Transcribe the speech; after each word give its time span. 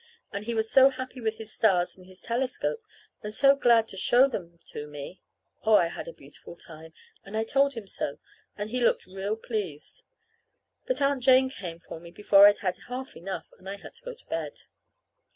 And 0.33 0.45
he 0.45 0.55
was 0.55 0.71
so 0.71 0.89
happy 0.89 1.21
with 1.21 1.37
his 1.37 1.53
stars 1.53 1.95
and 1.95 2.07
his 2.07 2.21
telescope, 2.21 2.83
and 3.21 3.31
so 3.31 3.55
glad 3.55 3.87
to 3.89 3.97
show 3.97 4.27
them 4.27 4.57
to 4.69 4.87
me 4.87 5.21
oh, 5.61 5.75
I 5.75 5.89
had 5.89 6.07
a 6.07 6.11
beautiful 6.11 6.55
time, 6.55 6.91
and 7.23 7.37
I 7.37 7.43
told 7.43 7.75
him 7.75 7.85
so; 7.85 8.17
and 8.57 8.71
he 8.71 8.81
looked 8.81 9.05
real 9.05 9.35
pleased. 9.37 10.01
But 10.87 11.03
Aunt 11.03 11.21
Jane 11.21 11.51
came 11.51 11.79
for 11.79 11.99
me 11.99 12.09
before 12.09 12.47
I'd 12.47 12.57
had 12.65 12.77
half 12.87 13.15
enough, 13.15 13.53
and 13.59 13.69
I 13.69 13.75
had 13.75 13.93
to 13.93 14.03
go 14.03 14.15
to 14.15 14.25
bed. 14.25 14.63